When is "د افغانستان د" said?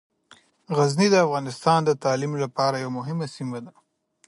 1.11-1.91